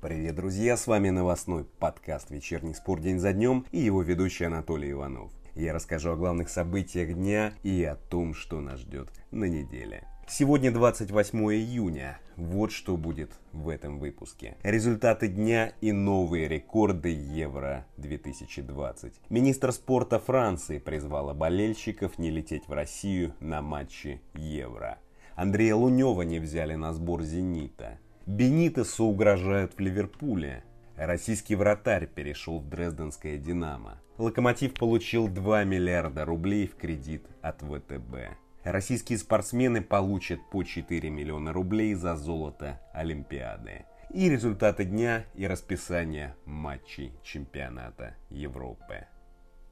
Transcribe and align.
Привет, 0.00 0.34
друзья! 0.34 0.78
С 0.78 0.86
вами 0.86 1.10
новостной 1.10 1.64
подкаст 1.78 2.30
«Вечерний 2.30 2.72
спорт 2.72 3.02
день 3.02 3.18
за 3.18 3.34
днем» 3.34 3.66
и 3.70 3.80
его 3.80 4.00
ведущий 4.00 4.44
Анатолий 4.44 4.92
Иванов. 4.92 5.30
Я 5.54 5.74
расскажу 5.74 6.12
о 6.12 6.16
главных 6.16 6.48
событиях 6.48 7.12
дня 7.12 7.52
и 7.62 7.84
о 7.84 7.96
том, 7.96 8.32
что 8.32 8.62
нас 8.62 8.80
ждет 8.80 9.10
на 9.30 9.44
неделе. 9.44 10.08
Сегодня 10.26 10.70
28 10.70 11.38
июня. 11.52 12.18
Вот 12.36 12.72
что 12.72 12.96
будет 12.96 13.32
в 13.52 13.68
этом 13.68 13.98
выпуске. 13.98 14.56
Результаты 14.62 15.28
дня 15.28 15.74
и 15.82 15.92
новые 15.92 16.48
рекорды 16.48 17.10
Евро 17.10 17.84
2020. 17.98 19.12
Министр 19.28 19.70
спорта 19.70 20.18
Франции 20.18 20.78
призвала 20.78 21.34
болельщиков 21.34 22.18
не 22.18 22.30
лететь 22.30 22.68
в 22.68 22.72
Россию 22.72 23.34
на 23.38 23.60
матчи 23.60 24.22
Евро. 24.32 24.96
Андрея 25.34 25.74
Лунева 25.74 26.22
не 26.22 26.38
взяли 26.38 26.74
на 26.74 26.94
сбор 26.94 27.22
«Зенита». 27.22 27.98
Бенитесу 28.30 29.06
угрожают 29.06 29.74
в 29.74 29.80
Ливерпуле. 29.80 30.62
Российский 30.96 31.56
вратарь 31.56 32.06
перешел 32.06 32.60
в 32.60 32.68
Дрезденское 32.68 33.38
«Динамо». 33.38 34.00
Локомотив 34.18 34.74
получил 34.74 35.26
2 35.26 35.64
миллиарда 35.64 36.24
рублей 36.24 36.68
в 36.68 36.76
кредит 36.76 37.26
от 37.42 37.60
ВТБ. 37.62 38.36
Российские 38.62 39.18
спортсмены 39.18 39.82
получат 39.82 40.38
по 40.52 40.62
4 40.62 41.10
миллиона 41.10 41.52
рублей 41.52 41.94
за 41.94 42.14
золото 42.14 42.80
Олимпиады. 42.94 43.84
И 44.14 44.30
результаты 44.30 44.84
дня 44.84 45.24
и 45.34 45.48
расписание 45.48 46.36
матчей 46.44 47.12
чемпионата 47.24 48.14
Европы. 48.28 49.06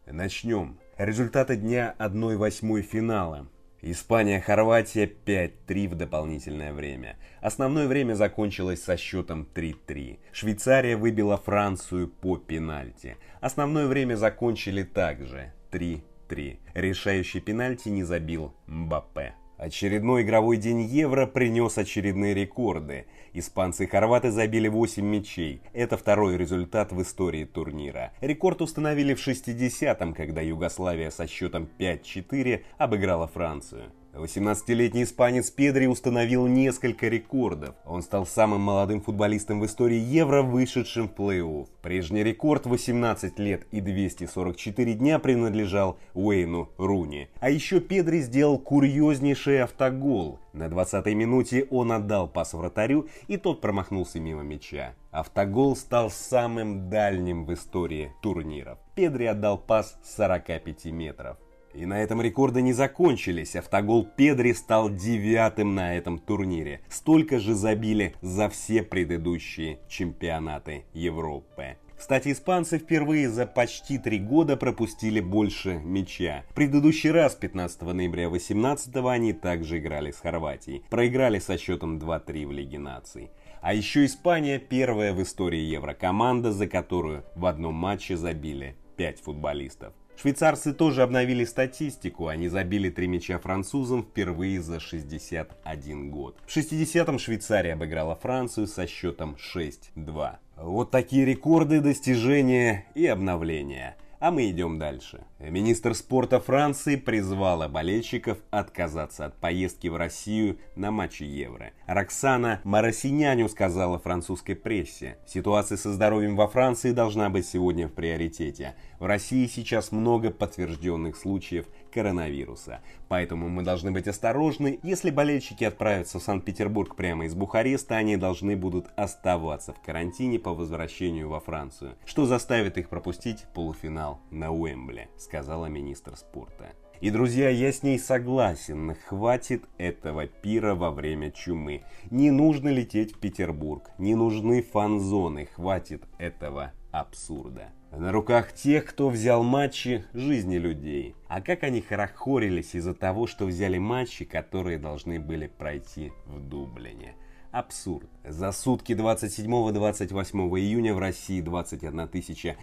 Начнем. 0.04 0.80
Результаты 0.96 1.54
дня 1.54 1.94
1-8 2.00 2.82
финала. 2.82 3.46
Испания-Хорватия 3.80 5.06
5-3 5.06 5.88
в 5.88 5.94
дополнительное 5.94 6.72
время. 6.72 7.16
Основное 7.40 7.86
время 7.86 8.14
закончилось 8.14 8.82
со 8.82 8.96
счетом 8.96 9.48
3-3. 9.54 10.18
Швейцария 10.32 10.96
выбила 10.96 11.36
Францию 11.36 12.08
по 12.08 12.36
пенальти. 12.36 13.16
Основное 13.40 13.86
время 13.86 14.16
закончили 14.16 14.82
также 14.82 15.52
3-3. 15.70 16.58
Решающий 16.74 17.40
пенальти 17.40 17.88
не 17.88 18.02
забил 18.02 18.52
Мбаппе. 18.66 19.34
Очередной 19.58 20.22
игровой 20.22 20.56
день 20.56 20.82
Евро 20.82 21.26
принес 21.26 21.78
очередные 21.78 22.32
рекорды. 22.32 23.06
Испанцы 23.32 23.84
и 23.84 23.86
хорваты 23.88 24.30
забили 24.30 24.68
8 24.68 25.04
мячей. 25.04 25.60
Это 25.72 25.96
второй 25.96 26.36
результат 26.36 26.92
в 26.92 27.02
истории 27.02 27.44
турнира. 27.44 28.12
Рекорд 28.20 28.62
установили 28.62 29.14
в 29.14 29.26
60-м, 29.26 30.14
когда 30.14 30.42
Югославия 30.42 31.10
со 31.10 31.26
счетом 31.26 31.68
5-4 31.76 32.62
обыграла 32.78 33.26
Францию. 33.26 33.90
18-летний 34.18 35.04
испанец 35.04 35.50
Педри 35.50 35.86
установил 35.86 36.46
несколько 36.46 37.08
рекордов. 37.08 37.74
Он 37.84 38.02
стал 38.02 38.26
самым 38.26 38.60
молодым 38.60 39.00
футболистом 39.00 39.60
в 39.60 39.66
истории 39.66 39.98
Евро, 39.98 40.42
вышедшим 40.42 41.08
в 41.08 41.12
плей-офф. 41.12 41.68
Прежний 41.82 42.24
рекорд 42.24 42.66
18 42.66 43.38
лет 43.38 43.66
и 43.70 43.80
244 43.80 44.94
дня 44.94 45.18
принадлежал 45.18 45.98
Уэйну 46.14 46.70
Руни. 46.76 47.28
А 47.40 47.50
еще 47.50 47.80
Педри 47.80 48.20
сделал 48.20 48.58
курьезнейший 48.58 49.62
автогол. 49.62 50.40
На 50.52 50.64
20-й 50.64 51.14
минуте 51.14 51.66
он 51.70 51.92
отдал 51.92 52.26
пас 52.28 52.52
вратарю, 52.52 53.08
и 53.28 53.36
тот 53.36 53.60
промахнулся 53.60 54.18
мимо 54.18 54.42
мяча. 54.42 54.94
Автогол 55.10 55.76
стал 55.76 56.10
самым 56.10 56.90
дальним 56.90 57.44
в 57.44 57.54
истории 57.54 58.12
турниров. 58.22 58.78
Педри 58.94 59.26
отдал 59.26 59.58
пас 59.58 59.98
с 60.02 60.16
45 60.16 60.86
метров. 60.86 61.36
И 61.78 61.86
на 61.86 62.02
этом 62.02 62.20
рекорды 62.20 62.60
не 62.60 62.72
закончились. 62.72 63.54
Автогол 63.54 64.04
Педри 64.04 64.52
стал 64.52 64.90
девятым 64.90 65.76
на 65.76 65.94
этом 65.94 66.18
турнире. 66.18 66.80
Столько 66.88 67.38
же 67.38 67.54
забили 67.54 68.16
за 68.20 68.48
все 68.48 68.82
предыдущие 68.82 69.78
чемпионаты 69.88 70.86
Европы. 70.92 71.76
Кстати, 71.96 72.32
испанцы 72.32 72.78
впервые 72.78 73.28
за 73.28 73.46
почти 73.46 73.98
три 73.98 74.18
года 74.18 74.56
пропустили 74.56 75.20
больше 75.20 75.80
мяча. 75.84 76.44
В 76.50 76.54
предыдущий 76.54 77.12
раз, 77.12 77.36
15 77.36 77.82
ноября 77.82 78.28
18 78.28 78.96
они 79.06 79.32
также 79.32 79.78
играли 79.78 80.10
с 80.10 80.18
Хорватией. 80.18 80.82
Проиграли 80.90 81.38
со 81.38 81.56
счетом 81.56 81.98
2-3 81.98 82.46
в 82.46 82.50
Лиге 82.50 82.80
наций. 82.80 83.30
А 83.60 83.72
еще 83.72 84.04
Испания 84.04 84.58
первая 84.58 85.12
в 85.12 85.22
истории 85.22 85.60
Еврокоманда, 85.60 86.50
за 86.50 86.66
которую 86.66 87.24
в 87.36 87.46
одном 87.46 87.74
матче 87.74 88.16
забили 88.16 88.74
5 88.96 89.20
футболистов. 89.20 89.92
Швейцарцы 90.20 90.72
тоже 90.72 91.02
обновили 91.02 91.44
статистику, 91.44 92.26
они 92.26 92.48
забили 92.48 92.90
три 92.90 93.06
мяча 93.06 93.38
французам 93.38 94.02
впервые 94.02 94.60
за 94.60 94.80
61 94.80 96.10
год. 96.10 96.36
В 96.44 96.56
60-м 96.56 97.20
Швейцария 97.20 97.74
обыграла 97.74 98.16
Францию 98.16 98.66
со 98.66 98.88
счетом 98.88 99.36
6-2. 99.36 100.38
Вот 100.56 100.90
такие 100.90 101.24
рекорды, 101.24 101.80
достижения 101.80 102.86
и 102.96 103.06
обновления. 103.06 103.96
А 104.20 104.32
мы 104.32 104.50
идем 104.50 104.80
дальше. 104.80 105.20
Министр 105.38 105.94
спорта 105.94 106.40
Франции 106.40 106.96
призвала 106.96 107.68
болельщиков 107.68 108.38
отказаться 108.50 109.26
от 109.26 109.38
поездки 109.38 109.86
в 109.86 109.94
Россию 109.94 110.58
на 110.74 110.90
матчи 110.90 111.22
Евро. 111.22 111.70
Роксана 111.86 112.60
Марасиняню 112.64 113.48
сказала 113.48 114.00
французской 114.00 114.54
прессе, 114.54 115.18
ситуация 115.24 115.78
со 115.78 115.92
здоровьем 115.92 116.34
во 116.34 116.48
Франции 116.48 116.90
должна 116.90 117.30
быть 117.30 117.46
сегодня 117.46 117.86
в 117.86 117.92
приоритете. 117.92 118.74
В 118.98 119.06
России 119.06 119.46
сейчас 119.46 119.92
много 119.92 120.32
подтвержденных 120.32 121.16
случаев 121.16 121.66
коронавируса. 121.90 122.80
Поэтому 123.08 123.48
мы 123.48 123.62
должны 123.62 123.90
быть 123.90 124.08
осторожны. 124.08 124.78
Если 124.82 125.10
болельщики 125.10 125.64
отправятся 125.64 126.18
в 126.18 126.22
Санкт-Петербург 126.22 126.96
прямо 126.96 127.26
из 127.26 127.34
Бухареста, 127.34 127.96
они 127.96 128.16
должны 128.16 128.56
будут 128.56 128.86
оставаться 128.96 129.72
в 129.72 129.80
карантине 129.80 130.38
по 130.38 130.54
возвращению 130.54 131.28
во 131.28 131.40
Францию, 131.40 131.96
что 132.04 132.26
заставит 132.26 132.78
их 132.78 132.88
пропустить 132.88 133.44
полуфинал 133.54 134.20
на 134.30 134.52
Уэмбле, 134.52 135.08
сказала 135.16 135.66
министр 135.66 136.16
спорта. 136.16 136.72
И, 137.00 137.10
друзья, 137.10 137.48
я 137.48 137.70
с 137.70 137.84
ней 137.84 137.98
согласен, 137.98 138.96
хватит 139.06 139.64
этого 139.78 140.26
пира 140.26 140.74
во 140.74 140.90
время 140.90 141.30
чумы. 141.30 141.84
Не 142.10 142.32
нужно 142.32 142.70
лететь 142.70 143.14
в 143.14 143.20
Петербург, 143.20 143.88
не 143.98 144.16
нужны 144.16 144.62
фан-зоны, 144.62 145.46
хватит 145.46 146.02
этого 146.18 146.72
абсурда. 146.90 147.70
На 147.92 148.12
руках 148.12 148.52
тех, 148.52 148.84
кто 148.84 149.08
взял 149.08 149.42
матчи 149.42 150.04
жизни 150.12 150.56
людей. 150.56 151.14
А 151.26 151.40
как 151.40 151.62
они 151.62 151.80
хорохорились 151.80 152.74
из-за 152.74 152.94
того, 152.94 153.26
что 153.26 153.46
взяли 153.46 153.78
матчи, 153.78 154.24
которые 154.24 154.78
должны 154.78 155.18
были 155.18 155.46
пройти 155.46 156.12
в 156.26 156.40
Дублине. 156.40 157.14
Абсурд. 157.50 158.06
За 158.24 158.52
сутки 158.52 158.92
27-28 158.92 160.38
июня 160.60 160.94
в 160.94 160.98
России 160.98 161.40
21 161.40 162.10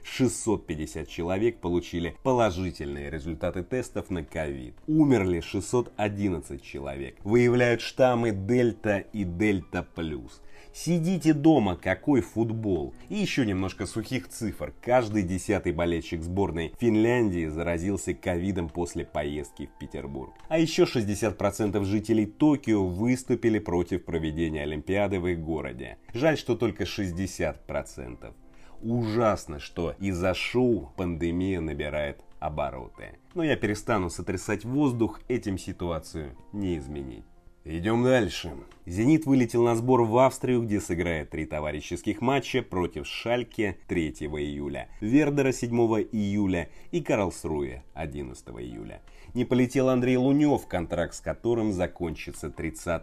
650 0.03 1.07
человек 1.07 1.57
получили 1.59 2.15
положительные 2.21 3.09
результаты 3.09 3.63
тестов 3.63 4.11
на 4.11 4.23
ковид. 4.23 4.75
Умерли 4.85 5.39
611 5.39 6.61
человек. 6.63 7.17
Выявляют 7.23 7.81
штаммы 7.81 8.31
Дельта 8.31 8.99
и 8.99 9.23
Дельта 9.23 9.81
Плюс. 9.95 10.39
Сидите 10.77 11.33
дома, 11.33 11.77
какой 11.77 12.19
футбол. 12.19 12.93
И 13.07 13.15
еще 13.15 13.45
немножко 13.45 13.85
сухих 13.85 14.27
цифр. 14.27 14.73
Каждый 14.81 15.23
десятый 15.23 15.71
болельщик 15.71 16.21
сборной 16.21 16.73
Финляндии 16.77 17.47
заразился 17.47 18.13
ковидом 18.13 18.67
после 18.67 19.05
поездки 19.05 19.67
в 19.67 19.79
Петербург. 19.79 20.33
А 20.49 20.59
еще 20.59 20.83
60% 20.83 21.81
жителей 21.85 22.25
Токио 22.25 22.85
выступили 22.85 23.57
против 23.57 24.03
проведения 24.03 24.63
Олимпиады 24.63 25.21
в 25.21 25.27
их 25.27 25.39
городе. 25.39 25.97
Жаль, 26.13 26.37
что 26.37 26.57
только 26.57 26.83
60%. 26.83 28.33
Ужасно, 28.81 29.59
что 29.59 29.95
из-за 29.97 30.33
шоу 30.33 30.91
пандемия 30.97 31.61
набирает 31.61 32.19
обороты. 32.39 33.17
Но 33.33 33.45
я 33.45 33.55
перестану 33.55 34.09
сотрясать 34.09 34.65
воздух, 34.65 35.21
этим 35.29 35.57
ситуацию 35.57 36.35
не 36.51 36.77
изменить. 36.77 37.23
Идем 37.67 38.03
дальше. 38.03 38.53
«Зенит» 38.85 39.25
вылетел 39.25 39.63
на 39.63 39.75
сбор 39.75 40.03
в 40.03 40.15
Австрию, 40.19 40.61
где 40.61 40.79
сыграет 40.79 41.31
три 41.31 41.47
товарищеских 41.47 42.21
матча 42.21 42.61
против 42.61 43.07
Шальке 43.07 43.79
3 43.87 44.09
июля, 44.09 44.87
Вердера 45.01 45.51
7 45.51 45.75
июля 46.11 46.69
и 46.91 47.01
Карлсруе 47.01 47.83
11 47.95 48.47
июля. 48.49 49.01
Не 49.33 49.45
полетел 49.45 49.89
Андрей 49.89 50.17
Лунев, 50.17 50.67
контракт 50.67 51.15
с 51.15 51.21
которым 51.21 51.73
закончится 51.73 52.51
30 52.51 53.01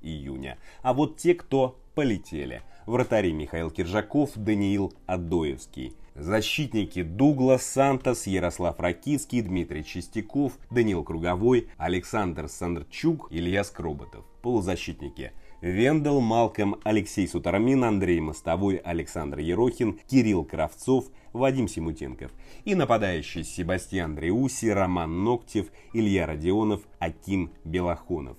июня. 0.00 0.58
А 0.82 0.94
вот 0.94 1.16
те, 1.16 1.34
кто 1.34 1.76
полетели. 1.96 2.62
Вратари 2.86 3.32
Михаил 3.32 3.70
Киржаков, 3.70 4.32
Даниил 4.36 4.92
Адоевский. 5.06 5.94
Защитники 6.14 7.02
Дуглас 7.02 7.64
Сантос, 7.64 8.26
Ярослав 8.26 8.78
Ракицкий, 8.78 9.40
Дмитрий 9.40 9.84
Чистяков, 9.84 10.52
Данил 10.70 11.02
Круговой, 11.02 11.68
Александр 11.76 12.48
Сандрчук, 12.48 13.28
Илья 13.30 13.64
Скроботов. 13.64 14.24
Полузащитники 14.42 15.32
Вендел, 15.60 16.20
Малком, 16.20 16.76
Алексей 16.84 17.26
Сутармин, 17.26 17.84
Андрей 17.84 18.20
Мостовой, 18.20 18.76
Александр 18.76 19.38
Ерохин, 19.38 19.98
Кирилл 20.06 20.44
Кравцов, 20.44 21.06
Вадим 21.32 21.66
Симутенков 21.66 22.30
и 22.64 22.74
нападающие 22.74 23.44
Себастьян 23.44 24.14
Дреуси, 24.14 24.66
Роман 24.66 25.24
Ноктев, 25.24 25.66
Илья 25.94 26.26
Родионов, 26.26 26.82
Аким 26.98 27.50
Белохонов. 27.64 28.36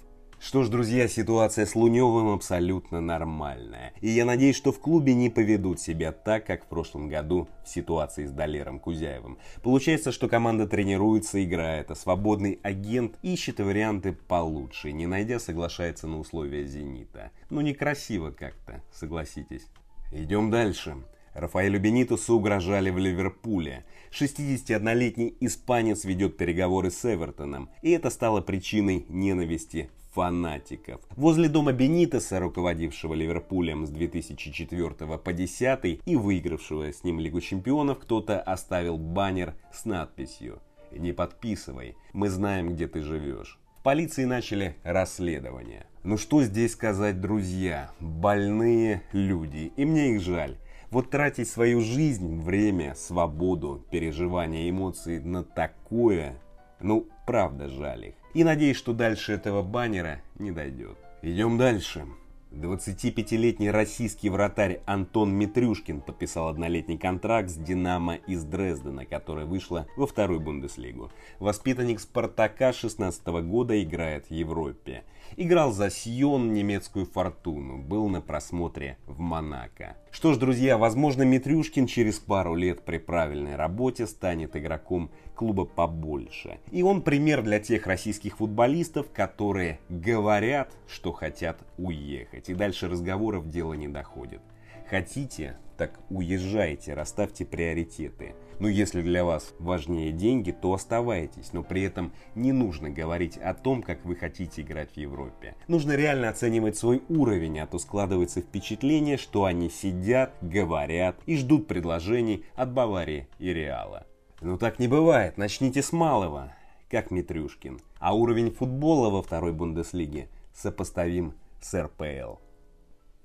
Что 0.47 0.62
ж, 0.62 0.69
друзья, 0.69 1.07
ситуация 1.07 1.65
с 1.65 1.74
Луневым 1.74 2.30
абсолютно 2.30 3.01
нормальная. 3.01 3.94
И 4.00 4.09
я 4.09 4.25
надеюсь, 4.25 4.56
что 4.56 4.71
в 4.71 4.80
клубе 4.80 5.15
не 5.15 5.31
поведут 5.31 5.80
себя 5.80 6.12
так, 6.12 6.45
как 6.45 6.65
в 6.65 6.68
прошлом 6.68 7.07
году 7.07 7.47
в 7.63 7.68
ситуации 7.68 8.27
с 8.27 8.31
Далером 8.31 8.80
Кузяевым. 8.80 9.39
Получается, 9.63 10.12
что 10.12 10.30
команда 10.30 10.68
тренируется, 10.68 11.44
играет, 11.44 11.89
а 11.89 11.95
свободный 11.95 12.59
агент 12.62 13.15
ищет 13.24 13.59
варианты 13.59 14.12
получше, 14.13 14.92
не 14.92 15.07
найдя, 15.07 15.39
соглашается 15.39 16.06
на 16.06 16.19
условия 16.19 16.63
«Зенита». 16.68 17.31
Ну, 17.50 17.62
некрасиво 17.62 18.30
как-то, 18.30 18.83
согласитесь. 18.94 19.65
Идем 20.12 20.51
дальше. 20.51 20.97
Рафаэлю 21.33 21.80
Бенитусу 21.80 22.36
угрожали 22.36 22.92
в 22.92 23.00
Ливерпуле. 23.00 23.83
61-летний 24.12 25.36
испанец 25.39 26.06
ведет 26.06 26.38
переговоры 26.38 26.92
с 26.92 27.03
Эвертоном, 27.03 27.71
и 27.81 27.89
это 27.89 28.12
стало 28.12 28.42
причиной 28.42 29.07
ненависти 29.09 29.89
фанатиков. 30.16 31.02
Возле 31.18 31.50
дома 31.50 31.74
Бенитеса, 31.74 32.40
руководившего 32.40 33.14
Ливерпулем 33.14 33.86
с 33.86 33.90
2004 33.90 34.90
по 34.90 35.34
2010 35.34 36.02
и 36.06 36.16
выигравшего 36.16 36.92
с 36.92 37.04
ним 37.04 37.20
Лигу 37.20 37.42
Чемпионов, 37.42 38.00
кто-то 38.00 38.42
оставил 38.42 38.98
баннер 38.98 39.56
с 39.74 39.84
надписью 39.84 40.62
«Не 40.92 41.12
подписывай, 41.12 41.98
мы 42.14 42.30
знаем, 42.30 42.74
где 42.74 42.88
ты 42.88 43.02
живешь». 43.02 43.60
В 43.78 43.84
полиции 43.84 44.24
начали 44.24 44.78
расследование. 44.84 45.86
Ну 46.04 46.18
что 46.18 46.42
здесь 46.44 46.72
сказать, 46.72 47.20
друзья? 47.20 47.92
Больные 48.00 49.04
люди, 49.12 49.74
и 49.76 49.86
мне 49.86 50.14
их 50.14 50.22
жаль. 50.22 50.58
Вот 50.92 51.10
тратить 51.10 51.50
свою 51.50 51.82
жизнь, 51.82 52.40
время, 52.40 52.96
свободу, 52.96 53.86
переживания, 53.92 54.70
эмоции 54.70 55.20
на 55.20 55.44
такое, 55.44 56.40
ну, 56.80 57.10
правда 57.28 57.68
жаль 57.68 58.08
их. 58.08 58.25
И 58.36 58.44
надеюсь, 58.44 58.76
что 58.76 58.92
дальше 58.92 59.32
этого 59.32 59.64
баннера 59.64 60.22
не 60.40 60.52
дойдет. 60.52 60.98
Идем 61.22 61.58
дальше. 61.58 62.06
25-летний 62.52 63.72
российский 63.72 64.30
вратарь 64.30 64.82
Антон 64.86 65.34
Митрюшкин 65.34 66.02
подписал 66.02 66.50
однолетний 66.50 66.98
контракт 66.98 67.50
с 67.50 67.56
«Динамо» 67.56 68.16
из 68.16 68.44
Дрездена, 68.44 69.06
которая 69.06 69.46
вышла 69.46 69.88
во 69.96 70.06
вторую 70.06 70.42
Бундеслигу. 70.42 71.12
Воспитанник 71.40 72.02
«Спартака» 72.02 72.74
16 72.74 73.26
года 73.44 73.82
играет 73.82 74.28
в 74.28 74.32
Европе. 74.32 75.04
Играл 75.38 75.72
за 75.72 75.90
Сьон, 75.90 76.54
немецкую 76.54 77.06
«Фортуну», 77.06 77.78
был 77.78 78.10
на 78.10 78.22
просмотре 78.22 78.98
в 79.06 79.20
Монако. 79.20 79.98
Что 80.12 80.34
ж, 80.34 80.38
друзья, 80.38 80.78
возможно, 80.78 81.24
Митрюшкин 81.24 81.88
через 81.88 82.20
пару 82.20 82.56
лет 82.56 82.86
при 82.86 83.00
правильной 83.00 83.56
работе 83.56 84.08
станет 84.08 84.56
игроком 84.56 85.10
клуба 85.36 85.66
побольше. 85.66 86.60
И 86.72 86.82
он 86.82 87.02
пример 87.02 87.44
для 87.44 87.60
тех 87.60 87.86
российских 87.86 88.38
футболистов, 88.38 89.12
которые 89.14 89.80
говорят, 89.90 90.72
что 90.88 91.12
хотят 91.12 91.60
уехать. 91.78 92.50
И 92.50 92.54
дальше 92.54 92.88
разговоров 92.88 93.50
дело 93.50 93.74
не 93.74 93.88
доходит. 93.88 94.42
Хотите, 94.90 95.58
так 95.78 96.00
уезжайте, 96.10 96.94
расставьте 96.94 97.46
приоритеты. 97.46 98.36
Но 98.60 98.70
если 98.70 99.02
для 99.02 99.26
вас 99.26 99.54
важнее 99.60 100.12
деньги, 100.12 100.52
то 100.52 100.74
оставайтесь, 100.74 101.52
но 101.52 101.64
при 101.64 101.84
этом 101.84 102.14
не 102.36 102.52
нужно 102.52 102.90
говорить 102.90 103.38
о 103.38 103.54
том, 103.54 103.81
как 103.81 104.06
вы 104.06 104.16
хотите 104.16 104.62
играть 104.62 104.92
в 104.94 104.98
Европе. 104.98 105.56
Нужно 105.68 105.94
реально 105.94 106.30
оценивать 106.30 106.78
свой 106.78 107.04
уровень, 107.10 107.60
а 107.60 107.68
то 107.68 107.80
складывается 107.80 108.42
впечатление, 108.42 109.18
что 109.18 109.44
они 109.44 109.70
сидят, 109.70 110.34
говорят 110.42 111.18
и 111.26 111.36
ждут 111.36 111.68
предложений 111.68 112.46
от 112.56 112.72
Баварии 112.72 113.28
и 113.40 113.54
Реала. 113.54 114.06
Ну 114.42 114.58
так 114.58 114.80
не 114.80 114.88
бывает, 114.88 115.38
начните 115.38 115.82
с 115.82 115.94
малого, 115.94 116.54
как 116.90 117.10
Митрюшкин. 117.10 117.80
А 118.00 118.14
уровень 118.14 118.52
футбола 118.52 119.10
во 119.10 119.22
второй 119.22 119.54
Бундеслиге 119.54 120.28
сопоставим 120.54 121.34
с 121.62 121.74
РПЛ. 121.82 122.36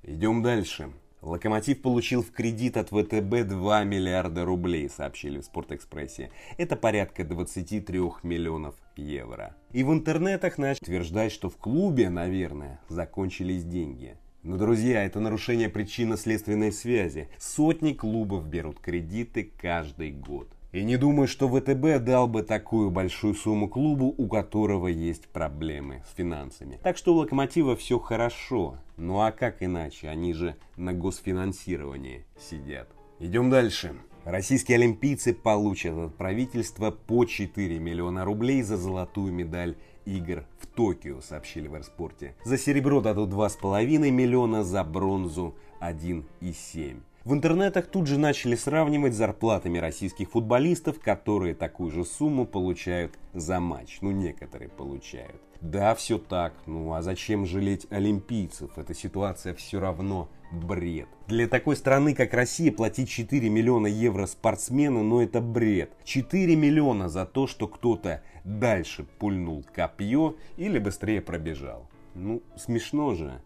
Идем 0.04 0.42
дальше. 0.42 0.92
Локомотив 1.20 1.82
получил 1.82 2.22
в 2.22 2.30
кредит 2.30 2.78
от 2.78 2.88
ВТБ 2.88 3.46
2 3.46 3.84
миллиарда 3.84 4.44
рублей, 4.44 4.88
сообщили 4.88 5.40
в 5.40 5.44
Спортэкспрессе. 5.44 6.30
Это 6.56 6.76
порядка 6.76 7.24
23 7.24 7.98
миллионов 8.22 8.74
евро. 8.96 9.54
И 9.72 9.82
в 9.82 9.92
интернетах 9.92 10.56
начали 10.56 10.84
утверждать, 10.84 11.32
что 11.32 11.50
в 11.50 11.56
клубе, 11.56 12.08
наверное, 12.08 12.80
закончились 12.88 13.64
деньги. 13.64 14.16
Но, 14.42 14.56
друзья, 14.56 15.04
это 15.04 15.20
нарушение 15.20 15.68
причинно-следственной 15.68 16.72
связи. 16.72 17.28
Сотни 17.36 17.92
клубов 17.92 18.46
берут 18.46 18.80
кредиты 18.80 19.52
каждый 19.60 20.12
год. 20.12 20.48
И 20.72 20.84
не 20.84 20.96
думаю, 20.96 21.26
что 21.26 21.48
ВТБ 21.48 22.04
дал 22.04 22.28
бы 22.28 22.42
такую 22.42 22.90
большую 22.90 23.34
сумму 23.34 23.68
клубу, 23.68 24.14
у 24.16 24.28
которого 24.28 24.86
есть 24.86 25.26
проблемы 25.28 26.04
с 26.08 26.14
финансами. 26.14 26.78
Так 26.82 26.96
что 26.96 27.12
у 27.12 27.16
Локомотива 27.16 27.74
все 27.74 27.98
хорошо. 27.98 28.78
Ну 28.96 29.20
а 29.20 29.32
как 29.32 29.62
иначе? 29.64 30.08
Они 30.08 30.32
же 30.32 30.54
на 30.76 30.92
госфинансировании 30.92 32.24
сидят. 32.38 32.88
Идем 33.18 33.50
дальше. 33.50 33.96
Российские 34.24 34.76
олимпийцы 34.76 35.34
получат 35.34 35.96
от 35.96 36.14
правительства 36.14 36.90
по 36.92 37.24
4 37.24 37.78
миллиона 37.78 38.24
рублей 38.24 38.62
за 38.62 38.76
золотую 38.76 39.32
медаль 39.32 39.76
игр 40.04 40.44
в 40.58 40.66
Токио, 40.66 41.20
сообщили 41.20 41.66
в 41.66 41.74
Аirsport. 41.74 42.34
За 42.44 42.58
серебро 42.58 43.00
дадут 43.00 43.30
2,5 43.30 44.10
миллиона, 44.10 44.62
за 44.62 44.84
бронзу 44.84 45.56
1,7. 45.80 47.00
В 47.22 47.34
интернетах 47.34 47.86
тут 47.86 48.06
же 48.06 48.18
начали 48.18 48.54
сравнивать 48.54 49.12
зарплатами 49.12 49.76
российских 49.76 50.30
футболистов, 50.30 51.00
которые 51.00 51.54
такую 51.54 51.90
же 51.90 52.06
сумму 52.06 52.46
получают 52.46 53.18
за 53.34 53.60
матч. 53.60 53.98
Ну, 54.00 54.10
некоторые 54.10 54.70
получают. 54.70 55.40
Да, 55.60 55.94
все 55.94 56.16
так. 56.16 56.54
Ну, 56.64 56.94
а 56.94 57.02
зачем 57.02 57.44
жалеть 57.44 57.86
олимпийцев? 57.90 58.78
Эта 58.78 58.94
ситуация 58.94 59.52
все 59.52 59.80
равно 59.80 60.30
бред. 60.50 61.08
Для 61.26 61.46
такой 61.46 61.76
страны, 61.76 62.14
как 62.14 62.32
Россия, 62.32 62.72
платить 62.72 63.10
4 63.10 63.50
миллиона 63.50 63.86
евро 63.86 64.24
спортсмену, 64.24 65.02
ну 65.02 65.20
это 65.20 65.42
бред. 65.42 65.92
4 66.04 66.56
миллиона 66.56 67.10
за 67.10 67.26
то, 67.26 67.46
что 67.46 67.68
кто-то 67.68 68.22
дальше 68.44 69.04
пульнул 69.18 69.62
копье 69.74 70.36
или 70.56 70.78
быстрее 70.78 71.20
пробежал. 71.20 71.86
Ну, 72.14 72.42
смешно 72.56 73.14
же. 73.14 73.42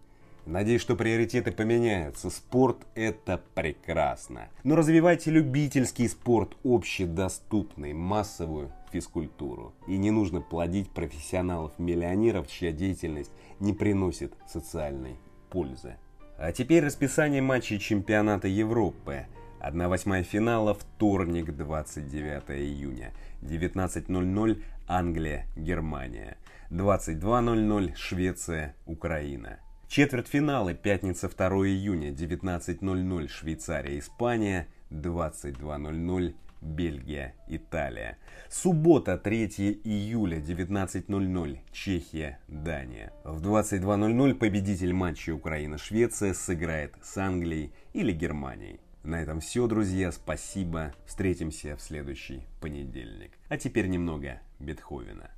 Надеюсь, 0.47 0.83
что 0.83 0.95
приоритеты 0.95 1.53
поменяются. 1.53 2.29
Спорт– 2.29 2.87
это 2.95 3.41
прекрасно. 3.55 4.51
Но 4.63 4.77
развивайте 4.77 5.31
любительский 5.31 6.07
спорт, 6.07 6.57
общедоступный, 6.63 7.95
массовую 7.95 8.71
физкультуру. 8.93 9.75
И 9.89 9.97
не 9.97 10.11
нужно 10.11 10.43
плодить 10.43 10.91
профессионалов-миллионеров, 10.91 12.47
чья 12.47 12.73
деятельность 12.73 13.33
не 13.59 13.73
приносит 13.73 14.35
социальной 14.47 15.17
пользы. 15.49 15.97
А 16.37 16.53
теперь 16.53 16.85
расписание 16.85 17.41
матчей 17.41 17.79
чемпионата 17.79 18.47
Европы. 18.47 19.27
1-8 19.61 20.23
финала, 20.25 20.75
вторник, 20.75 21.57
29 21.57 22.51
июня. 22.51 23.15
19.00 23.41 24.63
Англия, 24.87 25.47
Германия. 25.57 26.37
22.00 26.71 27.95
Швеция, 27.95 28.75
Украина. 28.85 29.61
Четвертьфиналы. 29.95 30.75
Пятница 30.75 31.29
2 31.29 31.49
июня. 31.69 32.11
19.00 32.11 33.29
Швейцария, 33.29 33.97
Испания. 34.01 34.67
22.00 34.91 36.35
Бельгия, 36.61 37.37
Италия. 37.47 38.19
Суббота, 38.51 39.17
3 39.17 39.47
июля, 39.85 40.39
19.00, 40.41 41.59
Чехия, 41.71 42.41
Дания. 42.49 43.13
В 43.23 43.41
22.00 43.41 44.35
победитель 44.35 44.93
матча 44.93 45.31
Украина-Швеция 45.31 46.35
сыграет 46.35 46.97
с 47.01 47.17
Англией 47.17 47.73
или 47.93 48.11
Германией. 48.11 48.81
На 49.05 49.23
этом 49.23 49.39
все, 49.39 49.69
друзья. 49.69 50.11
Спасибо. 50.11 50.93
Встретимся 51.07 51.77
в 51.77 51.81
следующий 51.81 52.49
понедельник. 52.61 53.39
А 53.49 53.57
теперь 53.59 53.87
немного 53.87 54.41
Бетховена. 54.59 55.31